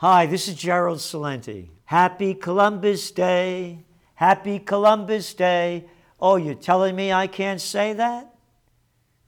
Hi, 0.00 0.24
this 0.24 0.48
is 0.48 0.54
Gerald 0.54 0.96
Celente. 0.96 1.68
Happy 1.84 2.32
Columbus 2.32 3.10
Day. 3.10 3.84
Happy 4.14 4.58
Columbus 4.58 5.34
Day. 5.34 5.90
Oh, 6.18 6.36
you're 6.36 6.54
telling 6.54 6.96
me 6.96 7.12
I 7.12 7.26
can't 7.26 7.60
say 7.60 7.92
that? 7.92 8.34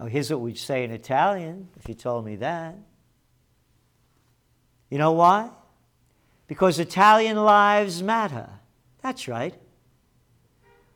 Oh, 0.01 0.07
here's 0.07 0.31
what 0.31 0.41
we'd 0.41 0.57
say 0.57 0.83
in 0.83 0.91
Italian 0.91 1.69
if 1.77 1.87
you 1.91 1.95
told 1.95 2.25
me 2.25 2.37
that. 2.37 2.75
You 4.89 4.97
know 4.97 5.13
why? 5.13 5.51
Because 6.47 6.79
Italian 6.79 7.37
lives 7.37 8.03
matter. 8.03 8.49
That's 9.03 9.29
right. 9.29 9.55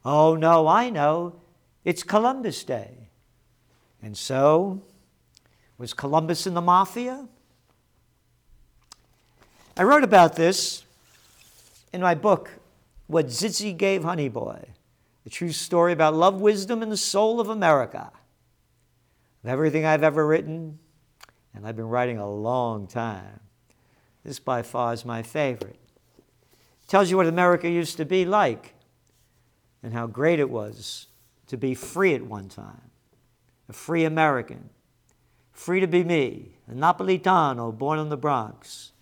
Oh, 0.07 0.37
no, 0.37 0.67
I 0.67 0.89
know. 0.89 1.39
It's 1.85 2.03
Columbus 2.03 2.65
Day. 2.65 3.11
And 4.01 4.17
so, 4.17 4.81
was 5.77 5.93
Columbus 5.93 6.47
in 6.47 6.55
the 6.55 6.63
mafia? 6.63 7.29
I 9.79 9.83
wrote 9.83 10.05
about 10.05 10.37
this 10.37 10.85
in 11.93 12.01
my 12.01 12.15
book, 12.15 12.51
What 13.09 13.27
Zizzy 13.27 13.77
Gave 13.77 14.05
Honey 14.05 14.31
Boy, 14.31 14.71
the 15.23 15.29
true 15.29 15.53
story 15.53 15.93
about 15.93 16.15
love, 16.15 16.41
wisdom, 16.41 16.83
and 16.83 16.91
the 16.91 16.97
soul 16.97 17.41
of 17.41 17.51
America. 17.51 18.11
Of 19.45 19.51
everything 19.51 19.85
I've 19.85 20.03
ever 20.03 20.27
written, 20.27 20.79
and 21.55 21.67
I've 21.67 21.77
been 21.77 21.91
writing 21.91 22.17
a 22.17 22.31
long 22.31 22.87
time, 22.87 23.41
this 24.25 24.39
by 24.39 24.63
far 24.63 24.95
is 24.95 25.05
my 25.05 25.23
favorite. 25.23 25.79
It 26.83 26.89
tells 26.89 27.11
you 27.11 27.19
what 27.19 27.27
America 27.27 27.69
used 27.69 27.99
to 27.99 28.07
be 28.07 28.25
like 28.25 28.73
and 29.83 29.93
how 29.93 30.07
great 30.07 30.41
it 30.41 30.49
was 30.49 31.09
to 31.49 31.59
be 31.59 31.75
free 31.75 32.15
at 32.15 32.23
one 32.23 32.49
time, 32.49 32.91
a 33.69 33.75
free 33.75 34.07
American, 34.07 34.71
free 35.53 35.81
to 35.81 35.87
be 35.87 36.03
me, 36.03 36.53
a 36.67 36.73
Napolitano 36.73 37.77
born 37.77 37.99
in 37.99 38.09
the 38.09 38.17
Bronx. 38.17 38.93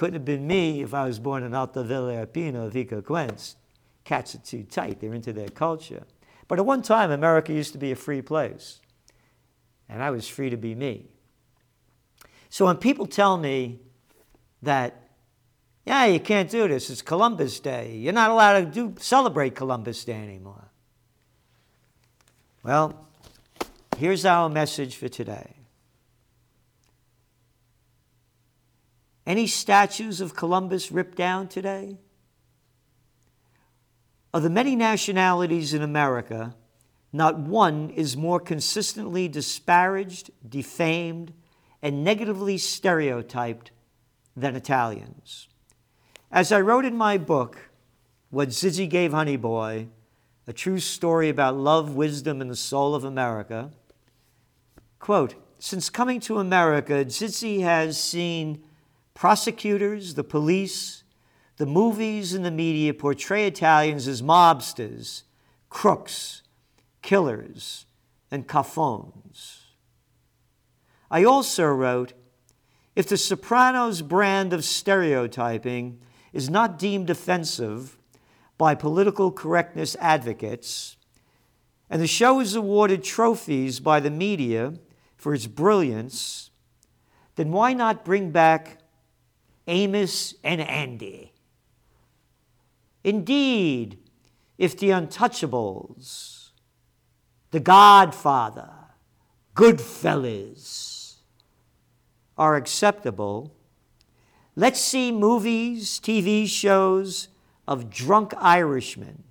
Couldn't 0.00 0.14
have 0.14 0.24
been 0.24 0.46
me 0.46 0.80
if 0.80 0.94
I 0.94 1.04
was 1.04 1.18
born 1.18 1.42
in 1.42 1.52
Alta 1.52 1.82
Villa 1.82 2.24
Arpino, 2.24 2.70
Vico 2.70 3.02
Equense. 3.02 3.56
Cats 4.02 4.34
are 4.34 4.38
too 4.38 4.62
tight, 4.62 4.98
they're 4.98 5.12
into 5.12 5.30
their 5.30 5.50
culture. 5.50 6.04
But 6.48 6.58
at 6.58 6.64
one 6.64 6.80
time, 6.80 7.10
America 7.10 7.52
used 7.52 7.72
to 7.72 7.78
be 7.78 7.92
a 7.92 7.96
free 7.96 8.22
place, 8.22 8.80
and 9.90 10.02
I 10.02 10.10
was 10.10 10.26
free 10.26 10.48
to 10.48 10.56
be 10.56 10.74
me. 10.74 11.10
So 12.48 12.64
when 12.64 12.78
people 12.78 13.04
tell 13.04 13.36
me 13.36 13.78
that, 14.62 15.10
yeah, 15.84 16.06
you 16.06 16.18
can't 16.18 16.48
do 16.48 16.66
this, 16.66 16.88
it's 16.88 17.02
Columbus 17.02 17.60
Day, 17.60 17.94
you're 17.94 18.14
not 18.14 18.30
allowed 18.30 18.60
to 18.60 18.64
do, 18.64 18.94
celebrate 18.98 19.54
Columbus 19.54 20.02
Day 20.02 20.14
anymore. 20.14 20.70
Well, 22.62 23.06
here's 23.98 24.24
our 24.24 24.48
message 24.48 24.96
for 24.96 25.08
today. 25.08 25.59
Any 29.26 29.46
statues 29.46 30.20
of 30.20 30.34
Columbus 30.34 30.90
ripped 30.90 31.16
down 31.16 31.48
today? 31.48 31.98
Of 34.32 34.42
the 34.42 34.50
many 34.50 34.76
nationalities 34.76 35.74
in 35.74 35.82
America, 35.82 36.54
not 37.12 37.38
one 37.38 37.90
is 37.90 38.16
more 38.16 38.40
consistently 38.40 39.28
disparaged, 39.28 40.30
defamed, 40.48 41.32
and 41.82 42.04
negatively 42.04 42.56
stereotyped 42.58 43.72
than 44.36 44.54
Italians. 44.54 45.48
As 46.30 46.52
I 46.52 46.60
wrote 46.60 46.84
in 46.84 46.96
my 46.96 47.18
book, 47.18 47.70
What 48.30 48.50
Zizzy 48.50 48.88
Gave 48.88 49.12
Honey 49.12 49.36
Boy, 49.36 49.88
a 50.46 50.52
true 50.52 50.78
story 50.78 51.28
about 51.28 51.56
love, 51.56 51.94
wisdom, 51.94 52.40
and 52.40 52.50
the 52.50 52.56
soul 52.56 52.94
of 52.94 53.04
America, 53.04 53.70
quote, 55.00 55.34
since 55.58 55.90
coming 55.90 56.20
to 56.20 56.38
America, 56.38 57.04
Zizzy 57.04 57.60
has 57.62 58.00
seen 58.00 58.64
prosecutors, 59.20 60.14
the 60.14 60.24
police, 60.24 61.04
the 61.58 61.66
movies, 61.66 62.32
and 62.32 62.42
the 62.42 62.50
media 62.50 62.94
portray 62.94 63.46
Italians 63.46 64.08
as 64.08 64.22
mobsters, 64.22 65.24
crooks, 65.68 66.40
killers, 67.02 67.84
and 68.30 68.48
caffones. 68.48 69.58
I 71.10 71.22
also 71.24 71.66
wrote 71.66 72.14
if 72.96 73.08
the 73.08 73.18
Sopranos 73.18 74.00
brand 74.00 74.54
of 74.54 74.64
stereotyping 74.64 76.00
is 76.32 76.48
not 76.48 76.78
deemed 76.78 77.10
offensive 77.10 77.98
by 78.56 78.74
political 78.74 79.30
correctness 79.30 79.98
advocates, 80.00 80.96
and 81.90 82.00
the 82.00 82.06
show 82.06 82.40
is 82.40 82.54
awarded 82.54 83.04
trophies 83.04 83.80
by 83.80 84.00
the 84.00 84.10
media 84.10 84.72
for 85.18 85.34
its 85.34 85.46
brilliance, 85.46 86.50
then 87.36 87.52
why 87.52 87.74
not 87.74 88.02
bring 88.02 88.30
back 88.30 88.79
Amos 89.70 90.34
and 90.42 90.60
Andy? 90.60 91.32
Indeed, 93.04 93.98
if 94.58 94.76
the 94.76 94.90
Untouchables, 94.90 96.50
The 97.52 97.60
Godfather, 97.60 98.70
Goodfellas, 99.54 101.14
are 102.36 102.56
acceptable, 102.56 103.54
let's 104.56 104.80
see 104.80 105.12
movies, 105.12 106.00
TV 106.00 106.46
shows 106.48 107.28
of 107.68 107.90
drunk 107.90 108.34
Irishmen, 108.38 109.22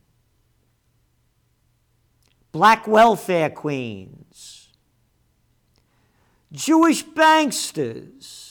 black 2.52 2.88
welfare 2.88 3.50
queens, 3.50 4.70
Jewish 6.52 7.06
banksters, 7.06 8.49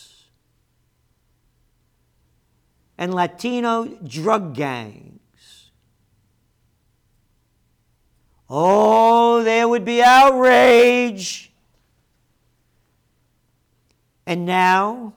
and 2.98 3.14
Latino 3.14 3.86
drug 4.04 4.54
gangs. 4.54 5.70
Oh, 8.50 9.42
there 9.42 9.68
would 9.68 9.84
be 9.84 10.02
outrage 10.02 11.48
and 14.28 14.44
now, 14.44 15.14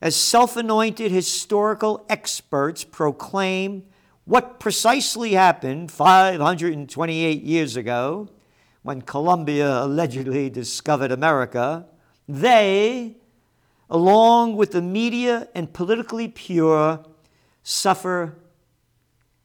as 0.00 0.16
self 0.16 0.56
anointed 0.56 1.12
historical 1.12 2.06
experts 2.08 2.84
proclaim 2.84 3.84
what 4.24 4.58
precisely 4.58 5.32
happened 5.32 5.92
528 5.92 7.42
years 7.42 7.76
ago 7.76 8.30
when 8.80 9.02
Columbia 9.02 9.82
allegedly 9.84 10.48
discovered 10.48 11.12
America, 11.12 11.84
they, 12.26 13.18
along 13.90 14.56
with 14.56 14.70
the 14.70 14.80
media 14.80 15.48
and 15.54 15.74
politically 15.74 16.26
pure, 16.26 17.04
suffer 17.68 18.38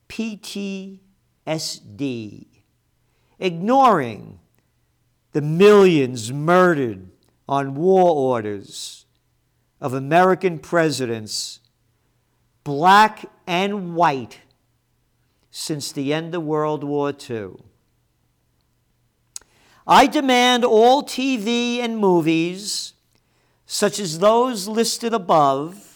PTSD, 0.08 1.00
ignoring 3.40 4.40
the 5.32 5.42
millions 5.42 6.32
murdered 6.32 7.09
on 7.50 7.74
war 7.74 8.12
orders 8.12 9.08
of 9.80 9.96
American 9.96 10.59
presidents, 10.59 11.62
black 12.64 13.26
and 13.48 13.96
white, 13.96 14.42
since 15.50 15.92
the 15.92 16.14
end 16.14 16.36
of 16.36 16.44
World 16.44 16.84
War 16.84 17.12
II. 17.28 17.53
I 19.88 20.06
demand 20.06 20.64
all 20.64 21.02
TV 21.02 21.80
and 21.80 21.98
movies, 21.98 22.94
such 23.66 24.00
as 24.00 24.20
those 24.20 24.68
listed 24.68 25.12
above, 25.12 25.91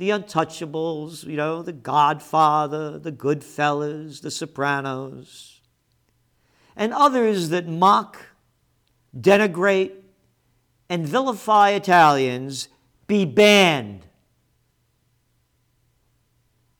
The 0.00 0.08
Untouchables, 0.08 1.26
you 1.26 1.36
know, 1.36 1.62
The 1.62 1.74
Godfather, 1.74 2.98
The 2.98 3.12
Goodfellas, 3.12 4.22
The 4.22 4.30
Sopranos, 4.30 5.60
and 6.74 6.94
others 6.94 7.50
that 7.50 7.68
mock, 7.68 8.18
denigrate, 9.14 9.92
and 10.88 11.06
vilify 11.06 11.72
Italians 11.72 12.68
be 13.06 13.26
banned. 13.26 14.06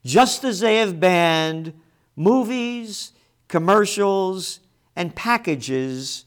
Just 0.02 0.42
as 0.42 0.60
they 0.60 0.78
have 0.78 0.98
banned 0.98 1.74
movies, 2.16 3.12
commercials, 3.48 4.60
and 4.96 5.14
packages 5.14 6.24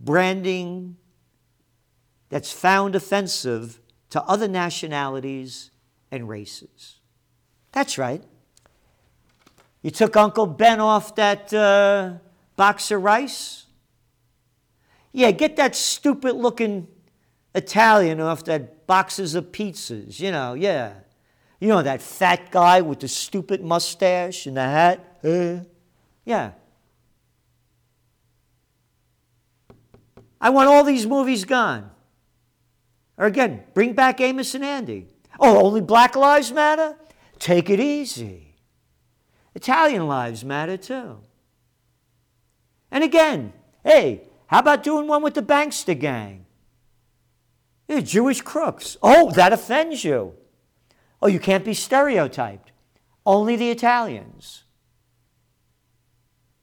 branding 0.00 0.96
that's 2.30 2.50
found 2.50 2.96
offensive 2.96 3.78
to 4.10 4.20
other 4.24 4.48
nationalities 4.48 5.70
and 6.12 6.28
races. 6.28 7.00
That's 7.72 7.98
right. 7.98 8.22
You 9.80 9.90
took 9.90 10.16
Uncle 10.16 10.46
Ben 10.46 10.78
off 10.78 11.16
that 11.16 11.52
uh, 11.52 12.14
box 12.54 12.92
of 12.92 13.02
rice? 13.02 13.66
Yeah, 15.10 15.32
get 15.32 15.56
that 15.56 15.74
stupid 15.74 16.36
looking 16.36 16.86
Italian 17.54 18.20
off 18.20 18.44
that 18.44 18.86
boxes 18.86 19.34
of 19.34 19.46
pizzas, 19.46 20.20
you 20.20 20.30
know, 20.30 20.54
yeah. 20.54 20.94
You 21.58 21.68
know, 21.68 21.82
that 21.82 22.02
fat 22.02 22.50
guy 22.50 22.80
with 22.80 23.00
the 23.00 23.08
stupid 23.08 23.62
mustache 23.62 24.46
and 24.46 24.56
the 24.56 24.62
hat? 24.62 25.18
Uh, 25.24 25.60
yeah. 26.24 26.52
I 30.40 30.50
want 30.50 30.68
all 30.68 30.82
these 30.82 31.06
movies 31.06 31.44
gone. 31.44 31.90
Or 33.16 33.26
again, 33.26 33.62
bring 33.74 33.92
back 33.92 34.20
Amos 34.20 34.54
and 34.54 34.64
Andy. 34.64 35.11
Oh, 35.38 35.64
only 35.64 35.80
black 35.80 36.16
lives 36.16 36.52
matter? 36.52 36.96
Take 37.38 37.70
it 37.70 37.80
easy. 37.80 38.56
Italian 39.54 40.06
lives 40.06 40.44
matter 40.44 40.76
too. 40.76 41.18
And 42.90 43.02
again, 43.02 43.52
hey, 43.84 44.28
how 44.46 44.60
about 44.60 44.82
doing 44.82 45.08
one 45.08 45.22
with 45.22 45.34
the 45.34 45.42
Bankster 45.42 45.98
gang? 45.98 46.46
You're 47.88 48.02
Jewish 48.02 48.40
crooks. 48.42 48.96
Oh, 49.02 49.30
that 49.32 49.52
offends 49.52 50.04
you. 50.04 50.34
Oh, 51.20 51.28
you 51.28 51.40
can't 51.40 51.64
be 51.64 51.74
stereotyped. 51.74 52.72
Only 53.24 53.56
the 53.56 53.70
Italians. 53.70 54.64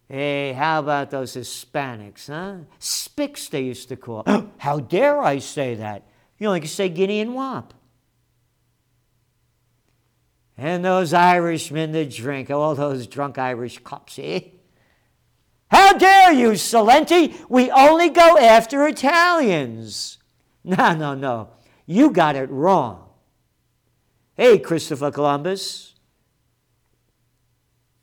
Hey, 0.08 0.54
how 0.54 0.80
about 0.80 1.12
those 1.12 1.36
Hispanics, 1.36 2.28
huh? 2.28 2.66
Spics, 2.80 3.50
they 3.50 3.62
used 3.62 3.90
to 3.90 3.96
call. 3.96 4.24
how 4.58 4.80
dare 4.80 5.22
I 5.22 5.40
say 5.40 5.76
that? 5.76 6.08
You 6.40 6.48
only 6.48 6.62
can 6.62 6.70
say 6.70 6.90
Guinea 6.90 7.22
and 7.22 7.36
Wop. 7.36 7.74
And 10.60 10.84
those 10.84 11.14
Irishmen 11.14 11.94
that 11.94 12.12
drink, 12.12 12.52
all 12.52 12.76
those 12.76 13.08
drunk 13.08 13.38
Irish 13.38 13.80
cops, 13.80 14.20
eh? 14.22 14.42
How 15.72 15.94
dare 15.94 16.34
you, 16.34 16.50
Celente? 16.52 17.34
We 17.48 17.72
only 17.72 18.10
go 18.10 18.38
after 18.38 18.86
Italians. 18.86 20.18
No, 20.66 20.94
no, 20.94 21.16
no. 21.16 21.52
You 21.86 22.12
got 22.12 22.36
it 22.36 22.50
wrong. 22.50 23.08
Hey, 24.34 24.60
Christopher 24.60 25.12
Columbus. 25.12 25.96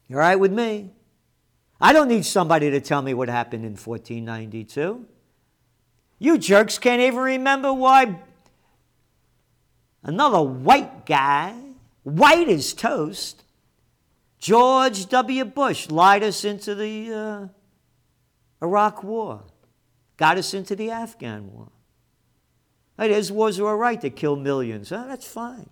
You 0.09 0.17
are 0.17 0.21
right 0.21 0.41
with 0.41 0.53
me? 0.53 0.93
I 1.79 1.93
don't 1.93 2.09
need 2.09 2.25
somebody 2.25 2.71
to 2.71 2.81
tell 2.81 3.03
me 3.03 3.13
what 3.13 3.29
happened 3.29 3.67
in 3.67 3.73
1492. 3.73 5.05
You 6.19 6.39
jerks 6.39 6.79
can't 6.79 7.03
even 7.03 7.21
remember 7.21 7.71
why 7.75 8.19
another 10.03 10.41
white 10.41 11.05
guy, 11.05 11.55
white 12.07 12.49
as 12.49 12.73
toast, 12.73 13.43
George 14.39 15.07
W. 15.09 15.45
Bush, 15.45 15.91
lied 15.91 16.23
us 16.23 16.45
into 16.45 16.75
the 16.77 17.13
uh, 17.13 17.49
Iraq 18.63 19.03
War, 19.03 19.43
got 20.17 20.39
us 20.39 20.55
into 20.55 20.77
the 20.77 20.91
Afghan 20.91 21.53
War. 21.53 21.69
Right, 22.97 23.11
his 23.11 23.33
wars 23.33 23.61
were 23.61 23.77
right 23.77 24.01
to 24.01 24.09
kill 24.09 24.37
millions. 24.37 24.91
Huh? 24.91 25.05
That's 25.09 25.27
fine. 25.27 25.69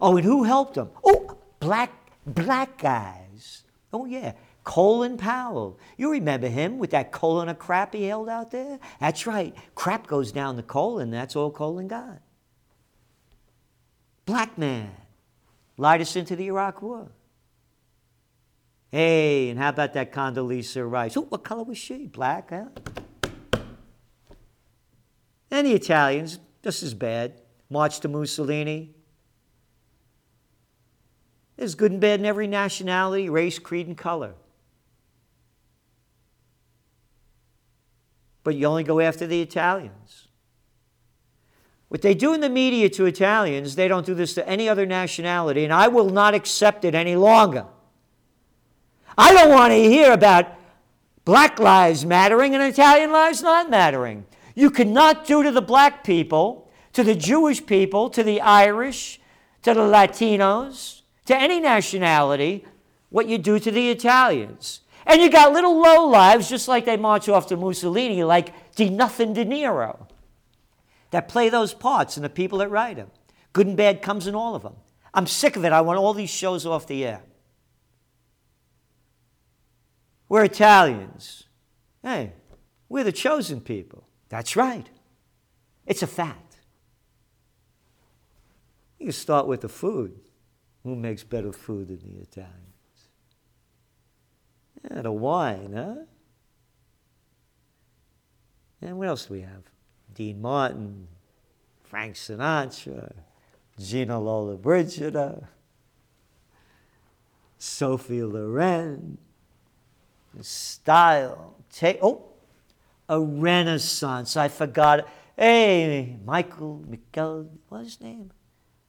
Oh, 0.00 0.16
and 0.18 0.24
who 0.24 0.44
helped 0.44 0.74
them? 0.74 0.90
Oh, 1.02 1.38
black 1.60 1.92
black 2.26 2.78
guys. 2.78 3.64
Oh 3.92 4.04
yeah, 4.04 4.34
Colin 4.64 5.16
Powell. 5.16 5.78
You 5.96 6.12
remember 6.12 6.48
him 6.48 6.78
with 6.78 6.90
that 6.90 7.10
colon 7.10 7.48
of 7.48 7.58
crap 7.58 7.94
he 7.94 8.04
held 8.04 8.28
out 8.28 8.50
there? 8.50 8.78
That's 9.00 9.26
right. 9.26 9.54
Crap 9.74 10.06
goes 10.06 10.30
down 10.30 10.56
the 10.56 10.62
colon. 10.62 11.10
That's 11.10 11.34
all 11.34 11.50
Colin 11.50 11.88
got. 11.88 12.20
Black 14.30 14.56
man 14.56 14.92
lied 15.76 16.00
us 16.00 16.14
into 16.14 16.36
the 16.36 16.46
Iraq 16.46 16.82
War. 16.82 17.10
Hey, 18.92 19.48
and 19.48 19.58
how 19.58 19.70
about 19.70 19.94
that 19.94 20.12
Condoleezza 20.12 20.88
Rice? 20.88 21.16
Oh, 21.16 21.22
what 21.22 21.42
color 21.42 21.64
was 21.64 21.78
she? 21.78 22.06
Black, 22.06 22.50
huh? 22.50 22.66
And 25.50 25.66
the 25.66 25.74
Italians, 25.74 26.38
this 26.62 26.80
is 26.84 26.94
bad. 26.94 27.40
March 27.68 27.98
to 28.00 28.08
Mussolini. 28.08 28.94
There's 31.56 31.74
good 31.74 31.90
and 31.90 32.00
bad 32.00 32.20
in 32.20 32.26
every 32.26 32.46
nationality, 32.46 33.28
race, 33.28 33.58
creed, 33.58 33.88
and 33.88 33.98
color. 33.98 34.34
But 38.44 38.54
you 38.54 38.66
only 38.66 38.84
go 38.84 39.00
after 39.00 39.26
the 39.26 39.42
Italians. 39.42 40.28
What 41.90 42.02
they 42.02 42.14
do 42.14 42.32
in 42.32 42.40
the 42.40 42.48
media 42.48 42.88
to 42.90 43.06
Italians, 43.06 43.74
they 43.74 43.88
don't 43.88 44.06
do 44.06 44.14
this 44.14 44.32
to 44.34 44.48
any 44.48 44.68
other 44.68 44.86
nationality, 44.86 45.64
and 45.64 45.72
I 45.72 45.88
will 45.88 46.08
not 46.08 46.34
accept 46.34 46.84
it 46.84 46.94
any 46.94 47.16
longer. 47.16 47.66
I 49.18 49.34
don't 49.34 49.50
want 49.50 49.72
to 49.72 49.82
hear 49.82 50.12
about 50.12 50.46
black 51.24 51.58
lives 51.58 52.06
mattering 52.06 52.54
and 52.54 52.62
Italian 52.62 53.10
lives 53.10 53.42
not 53.42 53.68
mattering. 53.68 54.24
You 54.54 54.70
cannot 54.70 55.26
do 55.26 55.42
to 55.42 55.50
the 55.50 55.60
black 55.60 56.04
people, 56.04 56.70
to 56.92 57.02
the 57.02 57.16
Jewish 57.16 57.66
people, 57.66 58.08
to 58.10 58.22
the 58.22 58.40
Irish, 58.40 59.20
to 59.64 59.74
the 59.74 59.80
Latinos, 59.80 61.02
to 61.26 61.36
any 61.36 61.58
nationality, 61.58 62.64
what 63.08 63.26
you 63.26 63.36
do 63.36 63.58
to 63.58 63.70
the 63.72 63.90
Italians. 63.90 64.82
And 65.06 65.20
you 65.20 65.28
got 65.28 65.52
little 65.52 65.80
low 65.80 66.06
lives, 66.06 66.48
just 66.48 66.68
like 66.68 66.84
they 66.84 66.96
march 66.96 67.28
off 67.28 67.48
to 67.48 67.56
Mussolini, 67.56 68.22
like 68.22 68.76
De 68.76 68.88
Nothing 68.88 69.32
De 69.32 69.44
Niro, 69.44 70.06
that 71.10 71.28
play 71.28 71.48
those 71.48 71.74
parts 71.74 72.16
and 72.16 72.24
the 72.24 72.30
people 72.30 72.58
that 72.58 72.70
write 72.70 72.96
them. 72.96 73.10
Good 73.52 73.66
and 73.66 73.76
bad 73.76 74.02
comes 74.02 74.26
in 74.26 74.34
all 74.34 74.54
of 74.54 74.62
them. 74.62 74.76
I'm 75.12 75.26
sick 75.26 75.56
of 75.56 75.64
it. 75.64 75.72
I 75.72 75.80
want 75.80 75.98
all 75.98 76.14
these 76.14 76.30
shows 76.30 76.64
off 76.64 76.86
the 76.86 77.04
air. 77.04 77.22
We're 80.28 80.44
Italians. 80.44 81.44
Hey, 82.02 82.32
we're 82.88 83.04
the 83.04 83.12
chosen 83.12 83.60
people. 83.60 84.06
That's 84.28 84.54
right. 84.54 84.88
It's 85.86 86.02
a 86.02 86.06
fact. 86.06 86.58
You 89.00 89.10
start 89.10 89.48
with 89.48 89.62
the 89.62 89.68
food. 89.68 90.20
Who 90.84 90.94
makes 90.94 91.24
better 91.24 91.52
food 91.52 91.88
than 91.88 92.14
the 92.14 92.22
Italians? 92.22 92.54
Yeah, 94.88 95.02
the 95.02 95.12
wine, 95.12 95.72
huh? 95.74 96.04
And 98.80 98.98
what 98.98 99.08
else 99.08 99.26
do 99.26 99.34
we 99.34 99.40
have? 99.40 99.64
Dean 100.14 100.40
Martin, 100.40 101.06
Frank 101.82 102.14
Sinatra, 102.14 103.12
Gina 103.78 104.14
Lollobrigida, 104.14 105.46
Sophie 107.58 108.22
Loren, 108.22 109.18
style. 110.40 111.56
Oh, 112.00 112.30
a 113.08 113.20
renaissance. 113.20 114.36
I 114.36 114.48
forgot. 114.48 115.06
Hey, 115.36 116.16
Michael, 116.24 116.84
Michael, 116.88 117.50
what's 117.68 117.84
his 117.84 118.00
name? 118.00 118.30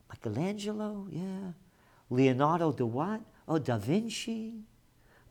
Michelangelo, 0.09 1.07
yeah. 1.09 1.53
Leonardo 2.09 2.71
da 2.71 2.85
what? 2.85 3.21
Oh, 3.47 3.57
Da 3.57 3.77
Vinci, 3.77 4.53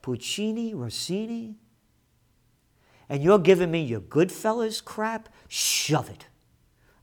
Puccini, 0.03 0.75
Rossini. 0.75 1.55
And 3.11 3.23
you're 3.23 3.39
giving 3.39 3.71
me 3.71 3.83
your 3.83 4.01
Goodfellas 4.01 4.83
crap? 4.83 5.29
Shove 5.49 6.09
it. 6.09 6.29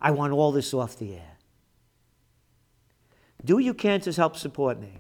I 0.02 0.10
want 0.10 0.34
all 0.34 0.52
this 0.52 0.74
off 0.74 0.98
the 0.98 1.14
air. 1.14 1.38
Do 3.46 3.60
you 3.60 3.76
to 4.04 4.12
help 4.12 4.36
support 4.36 4.80
me. 4.80 4.94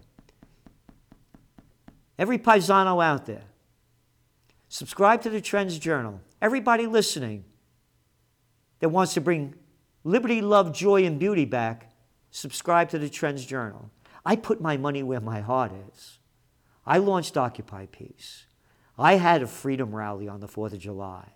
Every 2.19 2.37
paisano 2.37 3.01
out 3.01 3.25
there, 3.25 3.45
subscribe 4.69 5.23
to 5.23 5.31
the 5.31 5.41
Trends 5.41 5.79
Journal 5.79 6.21
everybody 6.41 6.85
listening 6.85 7.43
that 8.79 8.89
wants 8.89 9.13
to 9.15 9.21
bring 9.21 9.55
liberty, 10.03 10.41
love, 10.41 10.73
joy, 10.73 11.03
and 11.03 11.19
beauty 11.19 11.45
back, 11.45 11.91
subscribe 12.31 12.89
to 12.89 12.99
the 12.99 13.09
Trends 13.09 13.45
Journal. 13.45 13.89
I 14.25 14.35
put 14.35 14.61
my 14.61 14.77
money 14.77 15.03
where 15.03 15.21
my 15.21 15.41
heart 15.41 15.71
is. 15.89 16.19
I 16.85 16.97
launched 16.99 17.37
Occupy 17.37 17.87
Peace. 17.87 18.45
I 18.97 19.15
had 19.15 19.43
a 19.43 19.47
freedom 19.47 19.95
rally 19.95 20.27
on 20.27 20.39
the 20.39 20.47
4th 20.47 20.73
of 20.73 20.79
July 20.79 21.29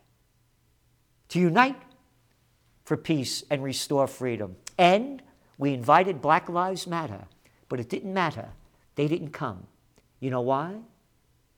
to 1.29 1.39
unite 1.39 1.79
for 2.83 2.97
peace 2.97 3.43
and 3.49 3.63
restore 3.63 4.07
freedom. 4.07 4.55
And 4.77 5.21
we 5.57 5.73
invited 5.73 6.21
Black 6.21 6.49
Lives 6.49 6.87
Matter, 6.87 7.25
but 7.69 7.79
it 7.79 7.87
didn't 7.87 8.13
matter. 8.13 8.49
They 8.95 9.07
didn't 9.07 9.29
come. 9.29 9.67
You 10.19 10.31
know 10.31 10.41
why? 10.41 10.75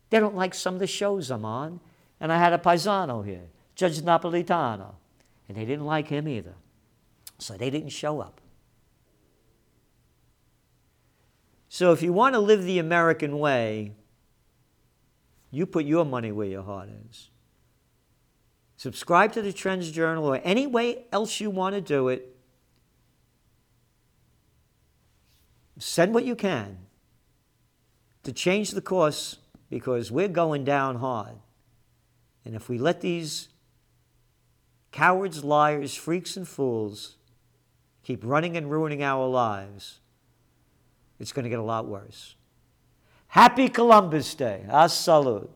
They 0.09 0.19
don't 0.19 0.35
like 0.35 0.53
some 0.53 0.73
of 0.73 0.79
the 0.79 0.87
shows 0.87 1.31
I'm 1.31 1.45
on. 1.45 1.79
And 2.19 2.31
I 2.31 2.37
had 2.37 2.53
a 2.53 2.57
paisano 2.57 3.21
here, 3.21 3.47
Judge 3.75 3.99
Napolitano, 4.01 4.95
and 5.47 5.57
they 5.57 5.65
didn't 5.65 5.85
like 5.85 6.07
him 6.07 6.27
either. 6.27 6.53
So 7.39 7.55
they 7.55 7.69
didn't 7.69 7.89
show 7.89 8.21
up. 8.21 8.39
So 11.67 11.91
if 11.91 12.03
you 12.03 12.13
want 12.13 12.35
to 12.35 12.39
live 12.39 12.63
the 12.63 12.79
American 12.79 13.39
way, 13.39 13.93
you 15.53 15.67
put 15.67 15.85
your 15.85 16.03
money 16.03 16.31
where 16.31 16.47
your 16.47 16.63
heart 16.63 16.89
is. 17.09 17.29
Subscribe 18.75 19.31
to 19.33 19.41
the 19.43 19.53
Trends 19.53 19.91
Journal 19.91 20.25
or 20.25 20.41
any 20.43 20.65
way 20.65 21.05
else 21.11 21.39
you 21.39 21.51
want 21.51 21.75
to 21.75 21.81
do 21.81 22.07
it. 22.07 22.35
Send 25.77 26.11
what 26.15 26.25
you 26.25 26.35
can 26.35 26.79
to 28.23 28.33
change 28.33 28.71
the 28.71 28.81
course 28.81 29.37
because 29.69 30.11
we're 30.11 30.27
going 30.27 30.63
down 30.63 30.95
hard. 30.95 31.35
And 32.43 32.55
if 32.55 32.67
we 32.67 32.79
let 32.79 33.01
these 33.01 33.49
cowards, 34.91 35.43
liars, 35.43 35.93
freaks, 35.93 36.35
and 36.35 36.47
fools 36.47 37.17
keep 38.01 38.21
running 38.23 38.57
and 38.57 38.71
ruining 38.71 39.03
our 39.03 39.27
lives, 39.27 39.99
it's 41.19 41.31
going 41.31 41.43
to 41.43 41.49
get 41.49 41.59
a 41.59 41.63
lot 41.63 41.85
worse. 41.85 42.35
Happy 43.33 43.67
Columbus 43.67 44.35
Day. 44.35 44.63
A 44.69 44.87
salute. 44.87 45.49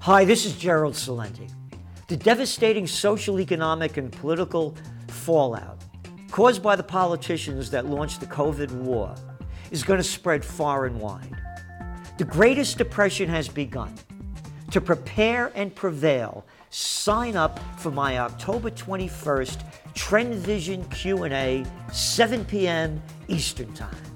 Hi, 0.00 0.24
this 0.24 0.44
is 0.44 0.58
Gerald 0.58 0.94
Celente. 0.94 1.48
The 2.08 2.16
devastating 2.16 2.88
social, 2.88 3.38
economic, 3.38 3.98
and 3.98 4.10
political 4.10 4.74
fallout 5.06 5.80
caused 6.32 6.60
by 6.60 6.74
the 6.74 6.82
politicians 6.82 7.70
that 7.70 7.86
launched 7.86 8.18
the 8.18 8.26
COVID 8.26 8.72
war 8.72 9.14
is 9.70 9.84
going 9.84 9.98
to 9.98 10.02
spread 10.02 10.44
far 10.44 10.86
and 10.86 11.00
wide. 11.00 11.40
The 12.18 12.24
greatest 12.24 12.78
depression 12.78 13.28
has 13.28 13.46
begun. 13.46 13.94
To 14.72 14.80
prepare 14.80 15.52
and 15.54 15.72
prevail, 15.72 16.44
sign 16.74 17.36
up 17.36 17.60
for 17.78 17.92
my 17.92 18.18
October 18.18 18.68
21st 18.68 19.62
Trend 19.94 20.34
Vision 20.34 20.84
Q&A, 20.86 21.64
7 21.92 22.44
p.m. 22.46 23.00
Eastern 23.28 23.72
Time. 23.74 24.13